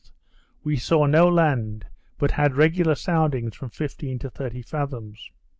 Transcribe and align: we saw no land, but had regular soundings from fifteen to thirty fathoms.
we 0.63 0.77
saw 0.77 1.05
no 1.05 1.27
land, 1.29 1.85
but 2.17 2.31
had 2.31 2.55
regular 2.55 2.95
soundings 2.95 3.53
from 3.55 3.69
fifteen 3.69 4.17
to 4.17 4.31
thirty 4.31 4.63
fathoms. 4.63 5.29